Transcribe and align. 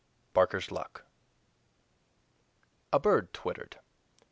BARKER'S 0.33 0.71
LUCK 0.71 1.05
A 2.91 2.99
bird 2.99 3.31
twittered! 3.33 3.77